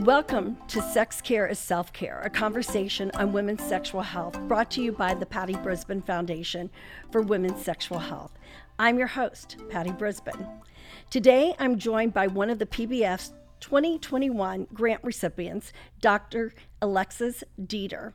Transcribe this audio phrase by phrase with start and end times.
[0.00, 4.82] Welcome to Sex Care is Self Care, a conversation on women's sexual health brought to
[4.82, 6.68] you by the Patty Brisben Foundation
[7.10, 8.32] for Women's Sexual Health.
[8.78, 10.60] I'm your host, Patty Brisben.
[11.08, 15.72] Today, I'm joined by one of the PBF's 2021 grant recipients,
[16.02, 16.52] Dr.
[16.82, 18.12] Alexis Dieter,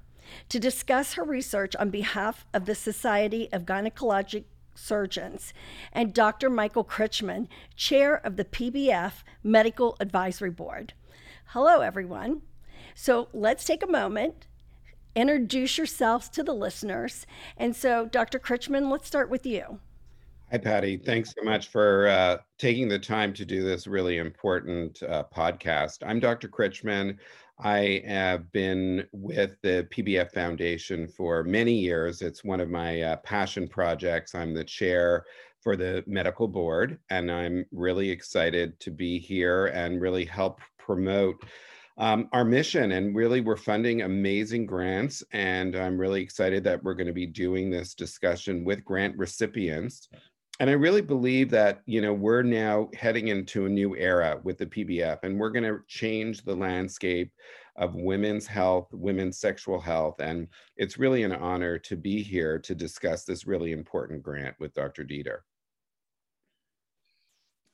[0.50, 4.43] to discuss her research on behalf of the Society of Gynecologic
[4.75, 5.54] Surgeons,
[5.91, 6.50] and Dr.
[6.50, 10.93] Michael Krychman, chair of the PBF Medical Advisory Board.
[11.54, 12.43] Hello, everyone.
[12.96, 14.47] So let's take a moment,
[15.15, 17.27] introduce yourselves to the listeners.
[17.57, 18.39] And so, Dr.
[18.39, 19.82] Krychman, let's start with you.
[20.50, 20.96] Hi, Patty.
[20.96, 25.97] Thanks so much for uh, taking the time to do this really important uh, podcast.
[26.05, 26.47] I'm Dr.
[26.47, 27.18] Krychman.
[27.60, 32.22] I have been with the PBF Foundation for many years.
[32.22, 34.36] It's one of my uh, passion projects.
[34.36, 35.25] I'm the chair
[35.59, 40.61] for the medical board, and I'm really excited to be here and really help
[40.95, 41.42] promote
[41.97, 42.92] um, our mission.
[42.92, 45.23] And really, we're funding amazing grants.
[45.31, 50.09] And I'm really excited that we're going to be doing this discussion with grant recipients.
[50.59, 54.58] And I really believe that, you know, we're now heading into a new era with
[54.58, 57.31] the PBF, and we're going to change the landscape
[57.78, 60.19] of women's health, women's sexual health.
[60.19, 64.73] And it's really an honor to be here to discuss this really important grant with
[64.73, 65.03] Dr.
[65.03, 65.39] Dieter.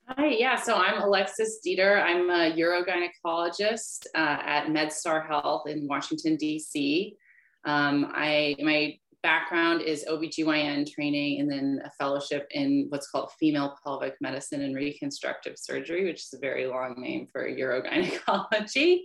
[0.09, 2.01] Hi, yeah, so I'm Alexis Dieter.
[2.01, 7.17] I'm a urogynecologist uh, at MedStar Health in Washington, D.C.
[7.65, 13.75] Um, I, my background is OBGYN training and then a fellowship in what's called female
[13.83, 19.01] pelvic medicine and reconstructive surgery, which is a very long name for urogynecology.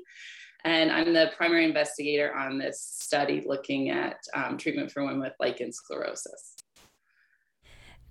[0.64, 5.33] And I'm the primary investigator on this study looking at um, treatment for women with
[5.41, 6.62] lichen sclerosus.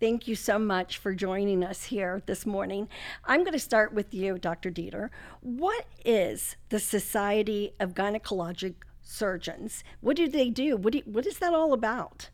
[0.02, 2.90] Thank you so much for joining us here this morning.
[3.24, 4.72] I'm going to start with you, Dr.
[4.72, 5.10] Dieter.
[5.42, 9.84] What is the Society of Gynecologic Surgeons?
[10.00, 10.76] What do they do?
[10.76, 12.32] What, do, what is that all about?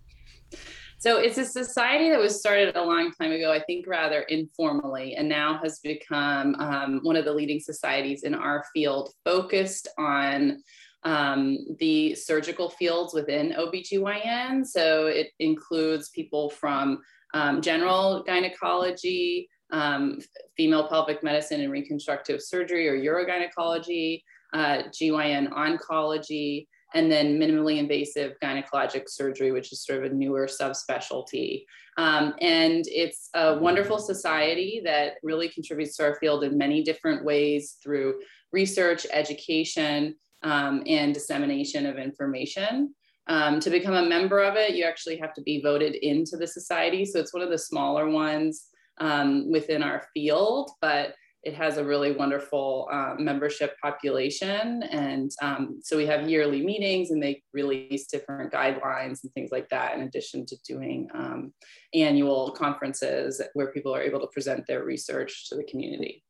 [0.98, 5.16] So it's a society that was started a long time ago, I think rather informally,
[5.16, 10.64] and now has become um, one of the leading societies in our field focused on
[11.04, 14.66] um, the surgical fields within OBGYN.
[14.66, 17.00] So it includes people from
[17.34, 20.20] um, general gynecology, um,
[20.56, 24.24] female pelvic medicine and reconstructive surgery or urogynecology,
[24.54, 30.48] uh, GYN oncology, and then minimally invasive gynecologic surgery, which is sort of a newer
[30.48, 31.66] subspecialty.
[31.98, 37.26] Um, and it's a wonderful society that really contributes to our field in many different
[37.26, 38.20] ways through
[38.54, 42.94] research, education, um, and dissemination of information.
[43.30, 46.48] Um, to become a member of it, you actually have to be voted into the
[46.48, 47.04] society.
[47.06, 48.68] So it's one of the smaller ones
[49.00, 54.84] um, within our field, but it has a really wonderful uh, membership population.
[54.84, 59.70] And um, so we have yearly meetings and they release different guidelines and things like
[59.70, 61.54] that, in addition to doing um,
[61.94, 66.24] annual conferences where people are able to present their research to the community.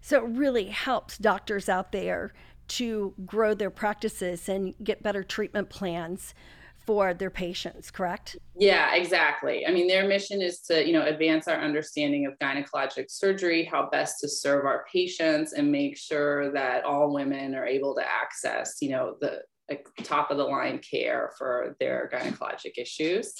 [0.00, 2.32] So it really helps doctors out there
[2.68, 6.34] to grow their practices and get better treatment plans
[6.88, 8.36] for their patients correct?
[8.56, 9.66] Yeah exactly.
[9.66, 13.90] I mean their mission is to you know advance our understanding of gynecologic surgery how
[13.90, 18.76] best to serve our patients and make sure that all women are able to access
[18.80, 23.34] you know the like, top of the line care for their gynecologic issues.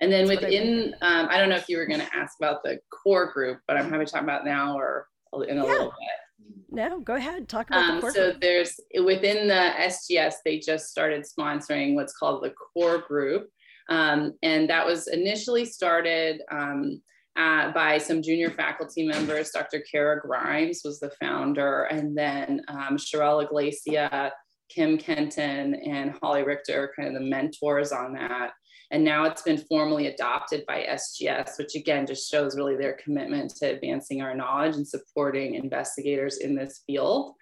[0.00, 2.64] And then That's within um, i don't know if you were going to ask about
[2.64, 5.06] the core group but i'm happy to talk about now or
[5.48, 5.70] in a yeah.
[5.70, 6.23] little bit
[6.70, 7.48] no, go ahead.
[7.48, 8.10] Talk about um, the core.
[8.12, 13.48] So there's within the SGS, they just started sponsoring what's called the core group.
[13.88, 17.00] Um, and that was initially started um,
[17.36, 19.50] uh, by some junior faculty members.
[19.50, 19.82] Dr.
[19.90, 24.32] Cara Grimes was the founder, and then um, Cheryl Iglesia,
[24.70, 28.52] Kim Kenton, and Holly Richter, kind of the mentors on that.
[28.90, 33.54] And now it's been formally adopted by SGS, which again just shows really their commitment
[33.56, 37.34] to advancing our knowledge and supporting investigators in this field.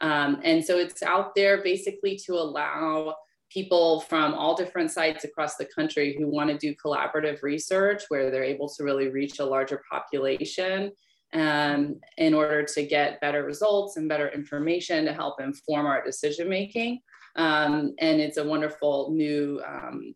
[0.00, 3.16] Um, and so it's out there basically to allow
[3.50, 8.30] people from all different sites across the country who want to do collaborative research where
[8.30, 10.92] they're able to really reach a larger population
[11.32, 16.48] um, in order to get better results and better information to help inform our decision
[16.48, 17.00] making.
[17.36, 20.14] Um, and it's a wonderful new um,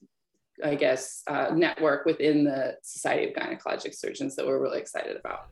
[0.63, 5.49] I guess, uh, network within the Society of Gynecologic Surgeons that we're really excited about.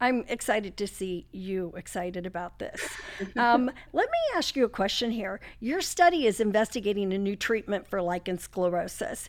[0.00, 2.80] I'm excited to see you excited about this.
[3.36, 5.40] Um, let me ask you a question here.
[5.58, 9.28] Your study is investigating a new treatment for lichen sclerosus.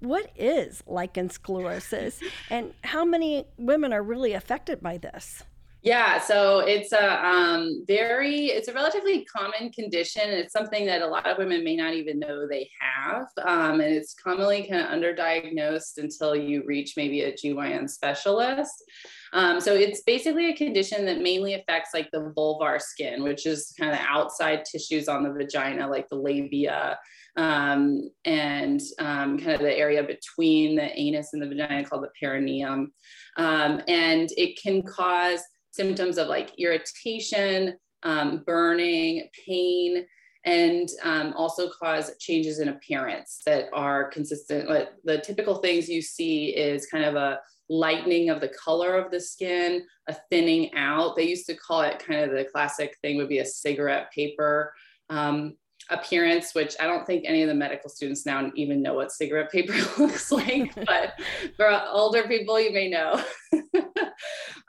[0.00, 2.20] What is lichen sclerosus,
[2.50, 5.44] and how many women are really affected by this?
[5.84, 10.30] Yeah, so it's a um, very, it's a relatively common condition.
[10.30, 13.26] It's something that a lot of women may not even know they have.
[13.44, 18.84] Um, and it's commonly kind of underdiagnosed until you reach maybe a GYN specialist.
[19.32, 23.74] Um, so it's basically a condition that mainly affects like the vulvar skin, which is
[23.76, 26.96] kind of outside tissues on the vagina, like the labia
[27.36, 32.10] um, and um, kind of the area between the anus and the vagina called the
[32.20, 32.92] perineum.
[33.36, 35.40] Um, and it can cause
[35.72, 40.06] symptoms of like irritation, um, burning, pain,
[40.44, 44.68] and um, also cause changes in appearance that are consistent.
[44.68, 49.10] Like the typical things you see is kind of a lightening of the color of
[49.10, 51.16] the skin, a thinning out.
[51.16, 54.74] They used to call it kind of the classic thing would be a cigarette paper
[55.10, 55.54] um,
[55.90, 59.50] appearance, which I don't think any of the medical students now even know what cigarette
[59.50, 61.14] paper looks like, but
[61.56, 63.22] for older people, you may know.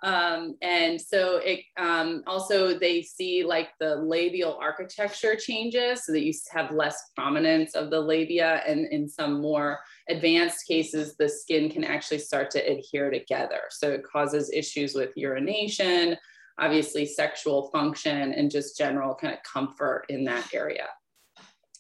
[0.04, 6.24] um, and so it um, also they see like the labial architecture changes so that
[6.24, 9.80] you have less prominence of the labia and in some more
[10.10, 13.62] advanced cases the skin can actually start to adhere together.
[13.70, 16.18] So it causes issues with urination
[16.60, 20.88] obviously sexual function and just general kind of comfort in that area.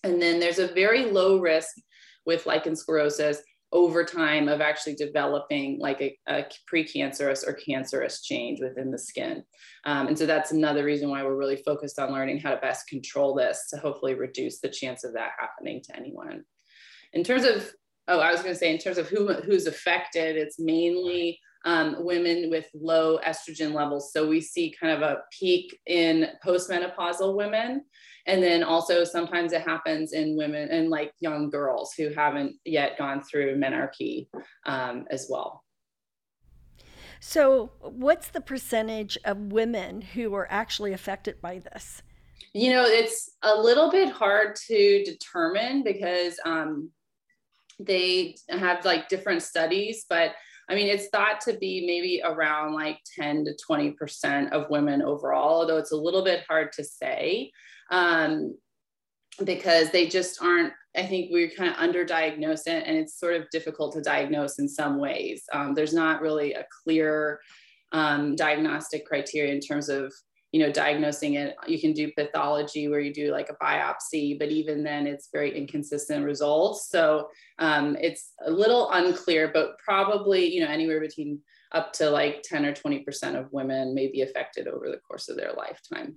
[0.03, 1.75] And then there's a very low risk
[2.25, 3.37] with lichen sclerosus
[3.73, 9.43] over time of actually developing like a, a precancerous or cancerous change within the skin.
[9.85, 12.87] Um, and so that's another reason why we're really focused on learning how to best
[12.87, 16.43] control this to hopefully reduce the chance of that happening to anyone.
[17.13, 17.69] In terms of,
[18.07, 21.95] oh, I was going to say, in terms of who, who's affected, it's mainly um,
[21.99, 24.11] women with low estrogen levels.
[24.11, 27.85] So we see kind of a peak in postmenopausal women.
[28.25, 32.97] And then also sometimes it happens in women and like young girls who haven't yet
[32.97, 34.27] gone through menarche
[34.65, 35.63] um, as well.
[37.25, 42.01] So, what's the percentage of women who are actually affected by this?
[42.53, 46.91] You know, it's a little bit hard to determine because um,
[47.79, 50.31] they have like different studies, but
[50.69, 55.61] I mean, it's thought to be maybe around like 10 to 20% of women overall,
[55.61, 57.51] although it's a little bit hard to say
[57.91, 58.55] um,
[59.43, 63.93] because they just aren't, I think we're kind of underdiagnosed and it's sort of difficult
[63.93, 65.43] to diagnose in some ways.
[65.51, 67.39] Um, there's not really a clear
[67.91, 70.13] um, diagnostic criteria in terms of
[70.53, 74.49] you know diagnosing it you can do pathology where you do like a biopsy but
[74.49, 76.89] even then it's very inconsistent results.
[76.89, 77.27] So
[77.59, 81.39] um, it's a little unclear but probably you know anywhere between
[81.73, 85.27] up to like 10 or 20 percent of women may be affected over the course
[85.27, 86.15] of their lifetime.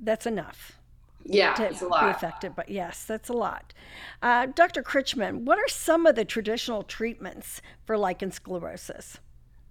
[0.00, 0.76] That's enough.
[1.24, 2.02] Yeah to it's a lot.
[2.02, 3.72] be affected but yes that's a lot.
[4.20, 9.18] Uh, dr krychman what are some of the traditional treatments for lichen sclerosus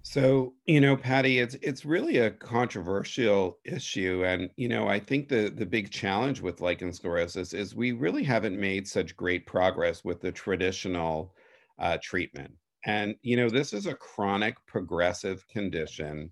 [0.02, 4.24] so, you know, Patty, it's it's really a controversial issue.
[4.24, 8.24] And, you know, I think the the big challenge with lichen sclerosus is we really
[8.24, 11.34] haven't made such great progress with the traditional
[11.78, 12.52] uh, treatment.
[12.86, 16.30] And, you know, this is a chronic progressive condition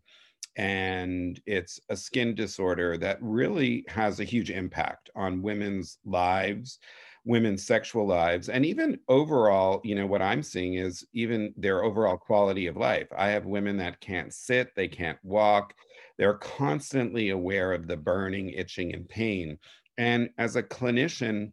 [0.56, 6.78] and it's a skin disorder that really has a huge impact on women's lives
[7.28, 12.16] women's sexual lives and even overall you know what i'm seeing is even their overall
[12.16, 13.06] quality of life.
[13.16, 15.74] I have women that can't sit they can't walk
[16.18, 19.58] they're constantly aware of the burning itching and pain.
[19.96, 21.52] And as a clinician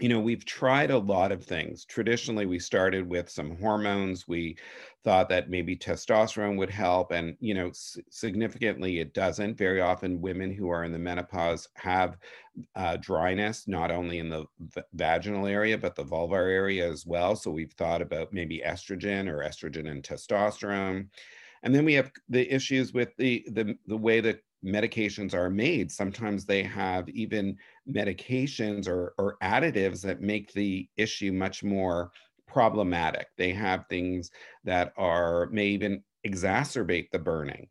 [0.00, 1.84] you know, we've tried a lot of things.
[1.84, 4.28] Traditionally, we started with some hormones.
[4.28, 4.56] We
[5.04, 9.56] thought that maybe testosterone would help, and, you know, s- significantly it doesn't.
[9.56, 12.16] Very often, women who are in the menopause have
[12.74, 17.36] uh, dryness, not only in the v- vaginal area, but the vulvar area as well.
[17.36, 21.08] So we've thought about maybe estrogen or estrogen and testosterone.
[21.62, 25.90] And then we have the issues with the the, the way that medications are made.
[25.90, 27.56] Sometimes they have even
[27.88, 32.10] medications or, or additives that make the issue much more
[32.46, 33.28] problematic.
[33.36, 34.30] They have things
[34.64, 37.68] that are may even exacerbate the burning.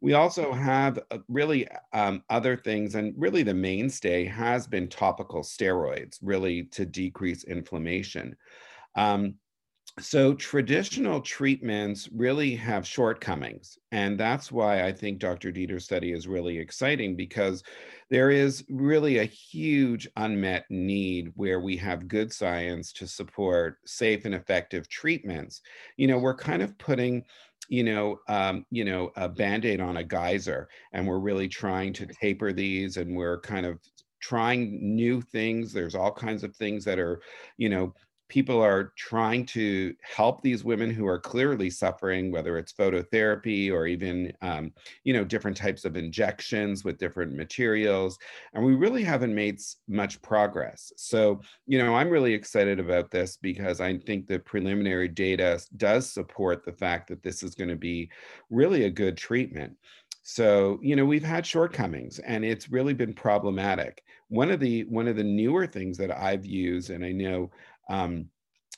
[0.00, 5.42] We also have uh, really um, other things, and really the mainstay has been topical
[5.42, 8.36] steroids, really to decrease inflammation.
[8.96, 9.34] Um,
[10.00, 16.26] so traditional treatments really have shortcomings and that's why i think dr dieter's study is
[16.26, 17.62] really exciting because
[18.10, 24.24] there is really a huge unmet need where we have good science to support safe
[24.24, 25.62] and effective treatments.
[25.96, 27.24] You know we're kind of putting
[27.68, 32.06] you know um, you know a band-aid on a geyser and we're really trying to
[32.06, 33.80] taper these and we're kind of
[34.20, 35.72] trying new things.
[35.72, 37.20] There's all kinds of things that are
[37.56, 37.94] you know
[38.28, 43.86] people are trying to help these women who are clearly suffering, whether it's phototherapy or
[43.86, 44.72] even, um,
[45.04, 48.18] you know, different types of injections with different materials.
[48.54, 50.92] And we really haven't made much progress.
[50.96, 56.10] So, you know, I'm really excited about this because I think the preliminary data does
[56.10, 58.10] support the fact that this is going to be
[58.50, 59.76] really a good treatment.
[60.26, 64.02] So, you know, we've had shortcomings and it's really been problematic.
[64.28, 67.50] One of the one of the newer things that I've used, and I know
[67.88, 68.28] um,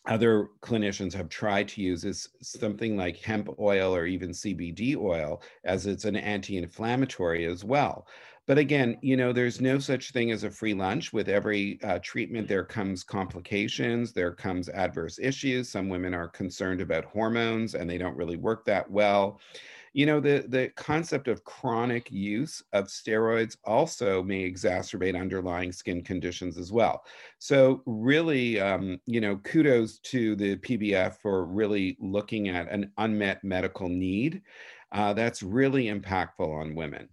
[0.07, 5.43] other clinicians have tried to use is something like hemp oil or even CBD oil,
[5.65, 8.07] as it's an anti inflammatory as well.
[8.47, 11.13] But again, you know, there's no such thing as a free lunch.
[11.13, 15.69] With every uh, treatment, there comes complications, there comes adverse issues.
[15.69, 19.41] Some women are concerned about hormones and they don't really work that well
[19.97, 26.03] you know the the concept of chronic use of steroids also may exacerbate underlying skin
[26.03, 27.03] conditions as well.
[27.39, 33.43] So really um, you know kudos to the pbf for really looking at an unmet
[33.43, 34.43] medical need
[34.93, 37.09] uh, that's really impactful on women.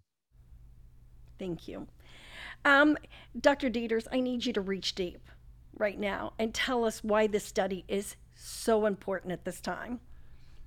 [1.40, 1.88] Thank you.
[2.66, 2.98] Um,
[3.40, 5.30] dr dieters i need you to reach deep
[5.78, 10.00] right now and tell us why this study is so important at this time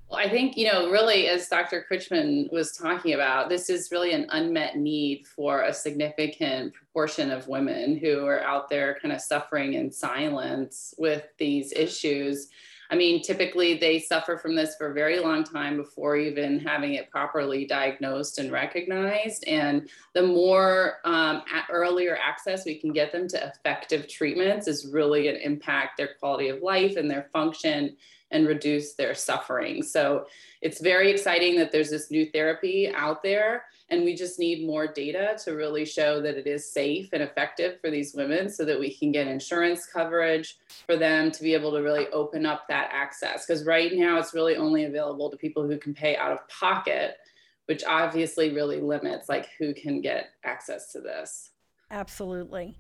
[0.09, 1.85] well, I think, you know, really, as Dr.
[1.91, 7.49] Krychman was talking about, this is really an unmet need for a significant proportion of
[7.49, 12.51] women who are out there kind of suffering in silence with these issues.
[12.89, 16.95] I mean, typically they suffer from this for a very long time before even having
[16.95, 19.43] it properly diagnosed and recognized.
[19.49, 25.25] And the more um, earlier access we can get them to effective treatments is really
[25.25, 27.97] going to impact their quality of life and their function
[28.31, 29.83] and reduce their suffering.
[29.83, 30.27] So
[30.61, 33.65] it's very exciting that there's this new therapy out there.
[33.89, 37.81] And we just need more data to really show that it is safe and effective
[37.81, 41.71] for these women so that we can get insurance coverage for them to be able
[41.73, 43.47] to really open up that access.
[43.47, 47.19] Because right now it's really only available to people who can pay out of pocket,
[47.67, 51.53] which obviously really limits like who can get access to this.
[51.93, 52.77] Absolutely.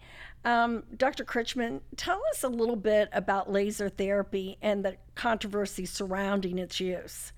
[0.47, 1.25] Um, Dr.
[1.25, 7.33] Krychman, tell us a little bit about laser therapy and the controversy surrounding its use.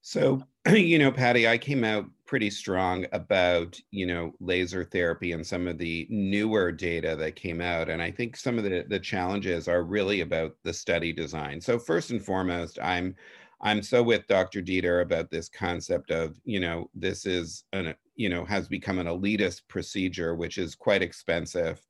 [0.00, 0.42] So,
[0.72, 5.68] you know, Patty, I came out pretty strong about, you know, laser therapy and some
[5.68, 7.90] of the newer data that came out.
[7.90, 11.60] And I think some of the, the challenges are really about the study design.
[11.60, 13.14] So first and foremost, I'm
[13.62, 14.62] I'm so with Dr.
[14.62, 19.06] Dieter about this concept of, you know, this is an, you know, has become an
[19.06, 21.84] elitist procedure, which is quite expensive.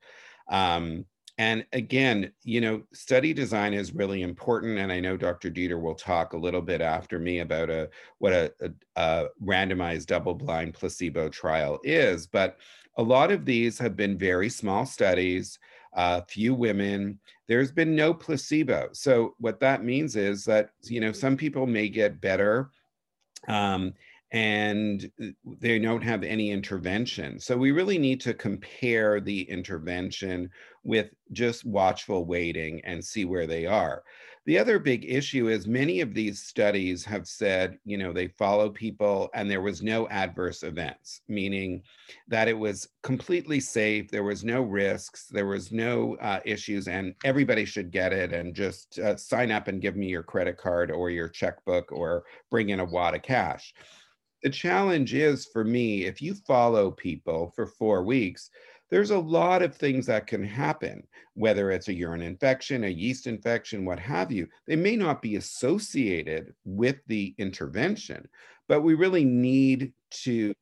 [0.50, 1.06] Um,
[1.38, 4.78] and again, you know, study design is really important.
[4.78, 5.50] And I know Dr.
[5.50, 7.88] Dieter will talk a little bit after me about a
[8.18, 12.26] what a, a, a randomized double-blind placebo trial is.
[12.26, 12.58] But
[12.98, 15.58] a lot of these have been very small studies,
[15.94, 17.18] uh, few women.
[17.48, 18.90] There's been no placebo.
[18.92, 22.70] So what that means is that you know some people may get better.
[23.48, 23.94] Um,
[24.32, 25.26] and uh,
[25.58, 27.40] they don't have any intervention.
[27.40, 30.50] So we really need to compare the intervention
[30.84, 34.02] with just watchful waiting and see where they are.
[34.46, 38.70] The other big issue is many of these studies have said, you know, they follow
[38.70, 41.82] people and there was no adverse events, meaning
[42.26, 47.14] that it was completely safe, there was no risks, there was no uh, issues, and
[47.22, 50.90] everybody should get it and just uh, sign up and give me your credit card
[50.90, 53.74] or your checkbook or bring in a wad of cash
[54.42, 58.50] the challenge is for me if you follow people for four weeks
[58.90, 63.26] there's a lot of things that can happen whether it's a urine infection a yeast
[63.26, 64.48] infection what have you.
[64.66, 68.28] They may not be associated with the intervention
[68.68, 70.52] but we really need to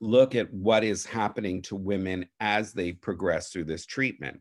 [0.00, 4.40] look at what is happening to women as they progress through this treatment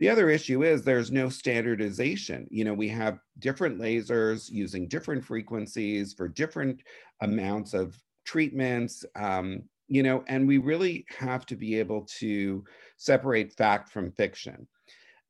[0.00, 2.48] the other issue is there's no standardization.
[2.50, 6.82] You know, we have different lasers using different frequencies for different
[7.20, 12.64] amounts of treatments, um, you know, and we really have to be able to
[12.96, 14.66] separate fact from fiction.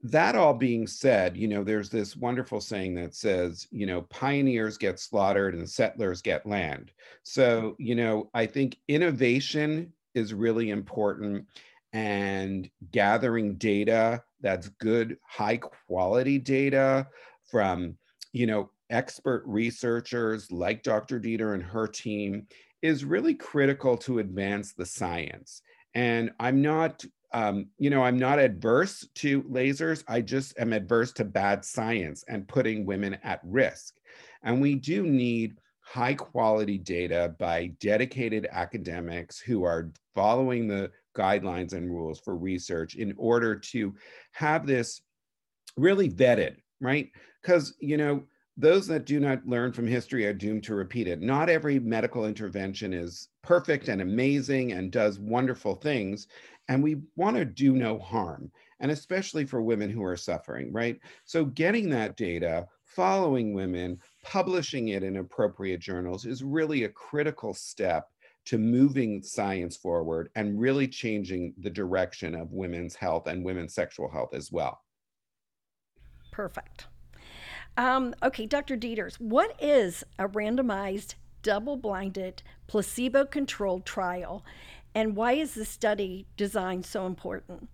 [0.02, 4.78] That all being said, you know, there's this wonderful saying that says, you know, pioneers
[4.78, 6.92] get slaughtered and settlers get land.
[7.24, 11.46] So, you know, I think innovation is really important
[11.92, 17.06] and gathering data that's good high quality data
[17.50, 17.96] from
[18.32, 22.46] you know expert researchers like dr dieter and her team
[22.82, 25.62] is really critical to advance the science.
[25.94, 30.02] And i'm not um, you know i'm not adverse to lasers.
[30.08, 33.94] I just am adverse to bad science and putting women at risk.
[34.42, 41.72] And we do need high quality data by dedicated academics who are following the guidelines
[41.72, 43.94] and rules for research in order to
[44.32, 45.02] have this
[45.76, 47.10] really vetted right?
[47.42, 48.22] Because, you know,
[48.56, 51.20] those that do not learn from history are doomed to repeat it.
[51.20, 56.26] Not every medical intervention is perfect and amazing and does wonderful things.
[56.68, 58.50] And we want to do no harm,
[58.80, 60.98] and especially for women who are suffering, right?
[61.24, 67.54] So, getting that data, following women, publishing it in appropriate journals is really a critical
[67.54, 68.08] step
[68.46, 74.10] to moving science forward and really changing the direction of women's health and women's sexual
[74.10, 74.80] health as well.
[76.30, 76.86] Perfect.
[77.76, 78.76] Um, okay, Dr.
[78.76, 84.44] Dieters, what is a randomized, double blinded, placebo controlled trial,
[84.94, 87.68] and why is the study design so important?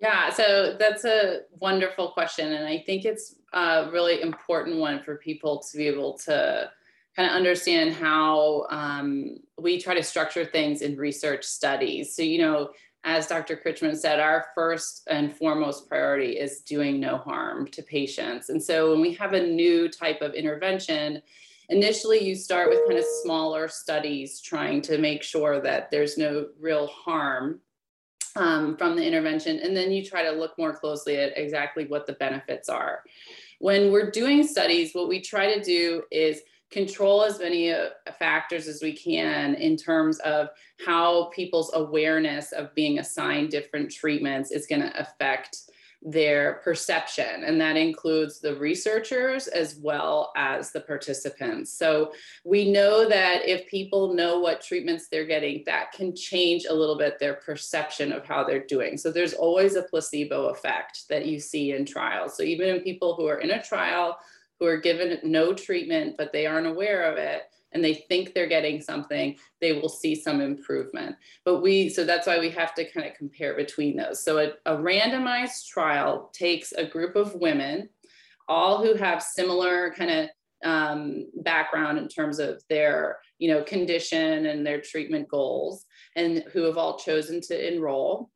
[0.00, 2.52] Yeah, so that's a wonderful question.
[2.52, 6.70] And I think it's a really important one for people to be able to
[7.16, 12.14] kind of understand how um, we try to structure things in research studies.
[12.14, 12.70] So, you know,
[13.04, 13.56] as Dr.
[13.56, 18.50] Krychman said, our first and foremost priority is doing no harm to patients.
[18.50, 21.22] And so when we have a new type of intervention,
[21.70, 26.48] initially you start with kind of smaller studies trying to make sure that there's no
[26.60, 27.60] real harm
[28.36, 29.58] um, from the intervention.
[29.60, 33.02] And then you try to look more closely at exactly what the benefits are.
[33.60, 38.68] When we're doing studies, what we try to do is control as many uh, factors
[38.68, 40.48] as we can in terms of
[40.84, 45.56] how people's awareness of being assigned different treatments is going to affect
[46.02, 47.44] their perception.
[47.44, 51.72] And that includes the researchers as well as the participants.
[51.72, 52.12] So
[52.44, 56.96] we know that if people know what treatments they're getting, that can change a little
[56.96, 58.96] bit their perception of how they're doing.
[58.96, 62.34] So there's always a placebo effect that you see in trials.
[62.34, 64.16] So even in people who are in a trial,
[64.60, 68.48] who are given no treatment, but they aren't aware of it and they think they're
[68.48, 71.16] getting something, they will see some improvement.
[71.44, 74.24] But we, so that's why we have to kind of compare between those.
[74.24, 77.88] So a, a randomized trial takes a group of women,
[78.48, 80.28] all who have similar kind of
[80.62, 85.86] um, background in terms of their you know condition and their treatment goals
[86.16, 88.30] and who have all chosen to enroll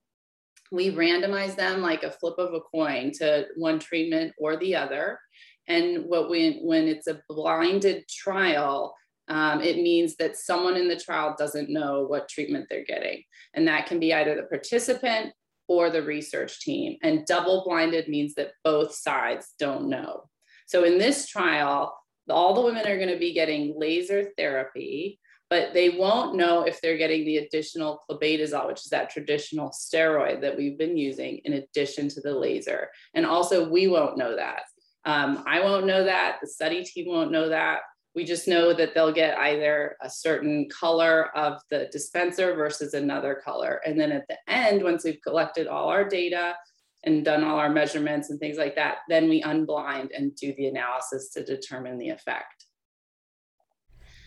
[0.72, 5.20] we randomize them like a flip of a coin to one treatment or the other
[5.66, 8.94] and what we, when it's a blinded trial,
[9.28, 13.22] um, it means that someone in the trial doesn't know what treatment they're getting.
[13.54, 15.32] And that can be either the participant
[15.66, 16.98] or the research team.
[17.02, 20.28] And double blinded means that both sides don't know.
[20.66, 21.96] So in this trial,
[22.28, 25.18] all the women are going to be getting laser therapy,
[25.50, 30.40] but they won't know if they're getting the additional clobetasol, which is that traditional steroid
[30.40, 32.88] that we've been using in addition to the laser.
[33.14, 34.62] And also, we won't know that.
[35.04, 36.38] Um, I won't know that.
[36.40, 37.80] The study team won't know that.
[38.14, 43.40] We just know that they'll get either a certain color of the dispenser versus another
[43.44, 43.80] color.
[43.84, 46.54] And then at the end, once we've collected all our data
[47.02, 50.68] and done all our measurements and things like that, then we unblind and do the
[50.68, 52.63] analysis to determine the effect.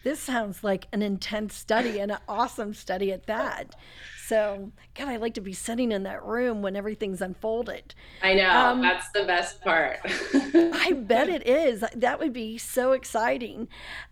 [0.08, 3.76] This sounds like an intense study and an awesome study at that.
[4.26, 7.94] So, God, I like to be sitting in that room when everything's unfolded.
[8.24, 8.50] I know.
[8.50, 9.98] Um, that's the best part.
[10.06, 11.84] I bet it is.
[11.94, 13.68] That would be so exciting.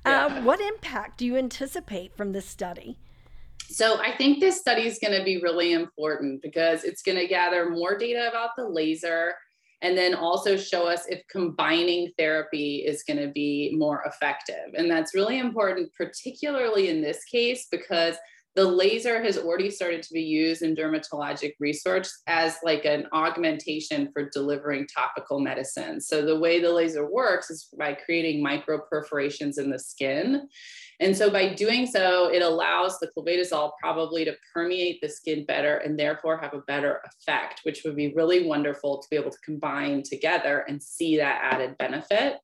[0.05, 0.25] Yeah.
[0.25, 2.97] Uh, what impact do you anticipate from this study?
[3.69, 7.25] So, I think this study is going to be really important because it's going to
[7.25, 9.35] gather more data about the laser
[9.85, 14.73] and then also show us if combining therapy is going to be more effective.
[14.75, 18.15] And that's really important, particularly in this case, because
[18.55, 24.09] the laser has already started to be used in dermatologic research as like an augmentation
[24.13, 25.99] for delivering topical medicine.
[25.99, 30.47] So the way the laser works is by creating micro perforations in the skin.
[31.01, 35.77] And so by doing so, it allows the clobetasol probably to permeate the skin better
[35.77, 39.39] and therefore have a better effect, which would be really wonderful to be able to
[39.43, 42.37] combine together and see that added benefit.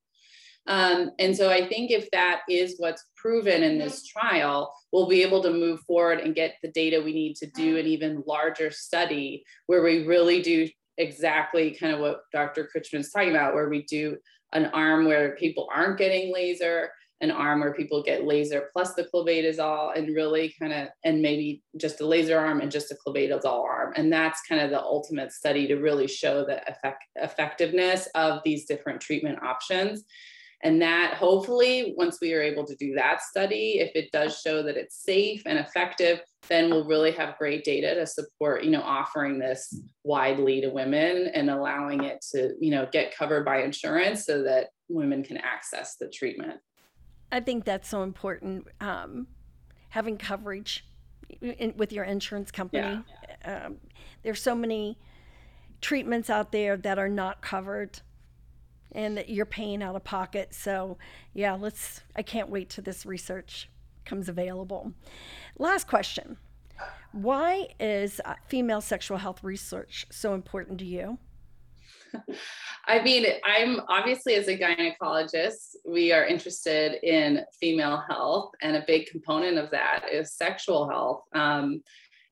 [0.66, 5.22] Um, and so I think if that is what's proven in this trial, we'll be
[5.22, 8.70] able to move forward and get the data we need to do an even larger
[8.70, 12.68] study where we really do exactly kind of what Dr.
[12.74, 14.16] Krychman's talking about, where we do
[14.52, 16.90] an arm where people aren't getting laser,
[17.22, 21.62] an arm where people get laser plus the clobetasol, and really kind of, and maybe
[21.76, 23.92] just a laser arm and just a clobetasol arm.
[23.96, 28.66] And that's kind of the ultimate study to really show the effect, effectiveness of these
[28.66, 30.04] different treatment options.
[30.64, 34.62] And that hopefully, once we are able to do that study, if it does show
[34.62, 38.82] that it's safe and effective, then we'll really have great data to support, you know,
[38.82, 44.24] offering this widely to women and allowing it to, you know, get covered by insurance
[44.24, 46.60] so that women can access the treatment.
[47.32, 48.68] I think that's so important.
[48.80, 49.26] Um,
[49.88, 50.86] having coverage
[51.40, 53.02] in, with your insurance company.
[53.44, 53.64] Yeah.
[53.66, 53.76] Um,
[54.22, 54.98] there's so many
[55.80, 58.00] treatments out there that are not covered
[58.94, 60.54] and that you're paying out of pocket.
[60.54, 60.98] So,
[61.34, 63.68] yeah, let's, I can't wait till this research
[64.04, 64.92] comes available.
[65.58, 66.36] Last question
[67.12, 71.18] Why is uh, female sexual health research so important to you?
[72.86, 78.84] I mean, I'm obviously as a gynecologist, we are interested in female health, and a
[78.86, 81.22] big component of that is sexual health.
[81.32, 81.82] Um,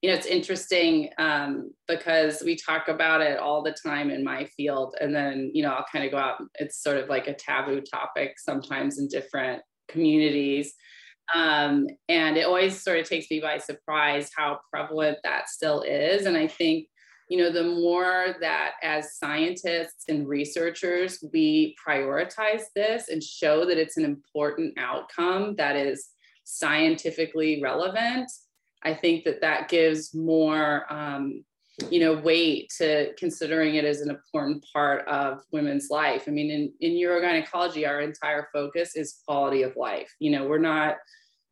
[0.03, 4.47] you know, it's interesting um, because we talk about it all the time in my
[4.57, 6.43] field, and then you know, I'll kind of go out.
[6.55, 10.73] It's sort of like a taboo topic sometimes in different communities.
[11.35, 16.27] Um, and it always sort of takes me by surprise how prevalent that still is.
[16.27, 16.89] And I think
[17.31, 23.79] you know, the more that as scientists and researchers, we prioritize this and show that
[23.79, 26.09] it's an important outcome that is
[26.43, 28.29] scientifically relevant,
[28.83, 31.45] I think that that gives more, um,
[31.91, 36.25] you know, weight to considering it as an important part of women's life.
[36.27, 40.13] I mean, in, in urogynecology, our entire focus is quality of life.
[40.19, 40.97] You know, we're not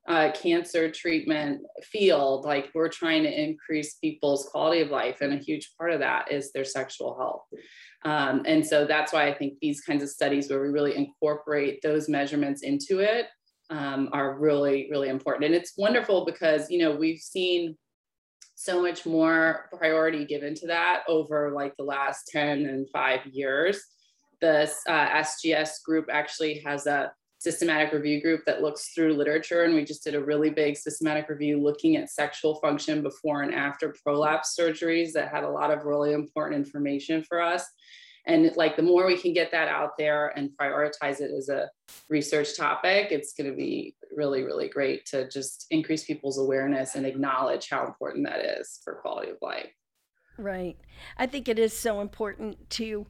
[0.09, 5.19] uh, cancer treatment field, like we're trying to increase people's quality of life.
[5.21, 7.43] And a huge part of that is their sexual health.
[8.05, 11.81] Um, and so that's why I think these kinds of studies where we really incorporate
[11.83, 13.27] those measurements into it
[13.71, 15.45] um, are really, really important.
[15.45, 17.77] And it's wonderful because, you know, we've seen
[18.55, 23.81] so much more priority given to that over like the last 10 and five years.
[24.41, 29.75] The uh, SGS group actually has a systematic review group that looks through literature and
[29.75, 33.95] we just did a really big systematic review looking at sexual function before and after
[34.05, 37.65] prolapse surgeries that had a lot of really important information for us
[38.29, 41.69] and like the more we can get that out there and prioritize it as a
[42.09, 47.05] research topic it's going to be really really great to just increase people's awareness and
[47.05, 49.71] acknowledge how important that is for quality of life
[50.39, 50.77] Right.
[51.19, 53.07] I think it is so important to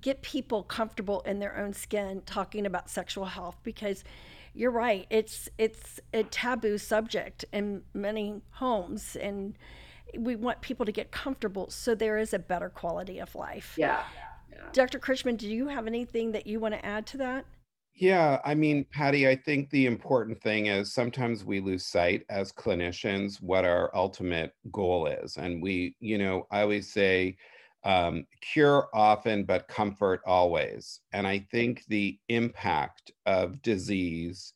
[0.00, 4.04] get people comfortable in their own skin talking about sexual health because
[4.52, 9.56] you're right it's it's a taboo subject in many homes and
[10.18, 14.02] we want people to get comfortable so there is a better quality of life yeah,
[14.14, 14.29] yeah.
[14.72, 17.44] Dr krychman do you have anything that you want to add to that
[18.00, 22.50] yeah, I mean, Patty, I think the important thing is sometimes we lose sight as
[22.50, 25.36] clinicians what our ultimate goal is.
[25.36, 27.36] And we, you know, I always say,
[27.84, 31.00] um, cure often, but comfort always.
[31.12, 34.54] And I think the impact of disease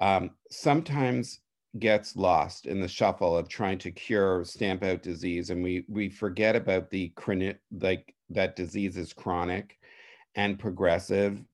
[0.00, 1.38] um, sometimes
[1.78, 6.08] gets lost in the shuffle of trying to cure, stamp out disease, and we we
[6.08, 9.78] forget about the chronic, like that disease is chronic
[10.34, 11.44] and progressive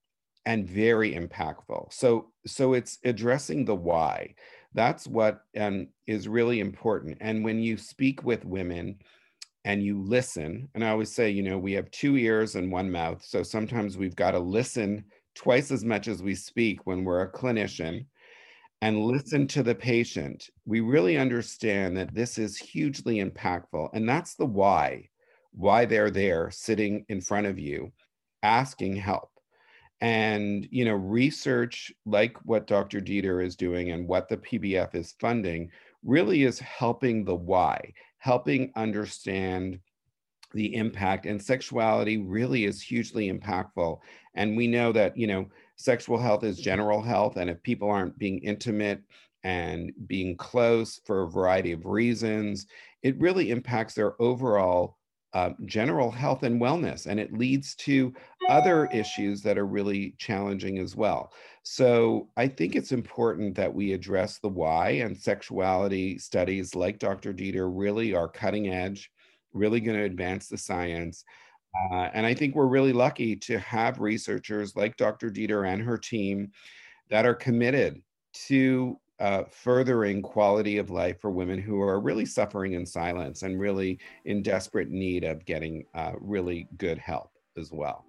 [0.47, 1.93] and very impactful.
[1.93, 4.35] So so it's addressing the why.
[4.75, 7.19] That's what um, is really important.
[7.21, 8.99] And when you speak with women
[9.65, 10.69] and you listen.
[10.75, 13.23] And I always say, you know, we have two ears and one mouth.
[13.23, 17.31] So sometimes we've got to listen twice as much as we speak when we're a
[17.31, 18.07] clinician
[18.81, 20.49] and listen to the patient.
[20.65, 23.91] We really understand that this is hugely impactful.
[23.93, 25.11] And that's the why,
[25.53, 27.93] why they're there sitting in front of you
[28.43, 29.31] asking help.
[30.01, 33.01] And, you know, research like what Dr.
[33.01, 35.71] Dieter is doing and what the PBF is funding
[36.05, 39.79] really is helping the why helping understand
[40.55, 43.99] the impact and sexuality really is hugely impactful
[44.35, 48.19] and we know that you know sexual health is general health and if people aren't
[48.19, 49.03] being intimate
[49.45, 52.67] and being close for a variety of reasons
[53.03, 54.97] it really impacts their overall
[55.35, 58.13] uh, general health and wellness and it leads to
[58.49, 61.33] other issues that are really challenging as well
[61.71, 67.35] so I think it's important that we address the why, and sexuality studies like Dr.
[67.35, 69.11] Dieter really are cutting edge,
[69.53, 71.27] really going to advance the science.
[71.93, 75.31] Uh, and I think we're really lucky to have researchers like Dr.
[75.31, 76.53] Dieter and her team
[77.11, 78.01] that are committed
[78.47, 83.59] to uh, furthering quality of life for women who are really suffering in silence and
[83.59, 88.05] really in desperate need of getting uh, really good help as well.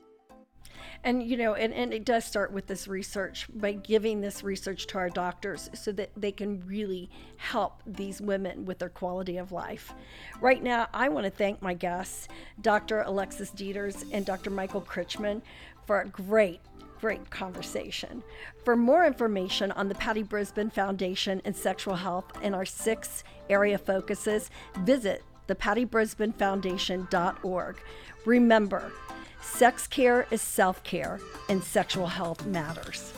[1.04, 4.86] And you know and, and it does start with this research by giving this research
[4.88, 9.54] to our doctors so that they can really help these women with their quality of
[9.54, 9.94] life.
[10.42, 12.28] Right now i want to thank my guests
[12.62, 15.42] dr alexis dieters and dr michael krychman
[15.86, 16.60] for a great
[17.00, 18.24] great conversation.
[18.64, 23.78] For more information on the Patty Brisben Foundation and sexual health and our six area
[23.78, 27.82] focuses, visit thepattybrisbenfoundation.org.
[28.26, 28.92] Remember,
[29.42, 33.14] Sex care is self care, and sexual health matters.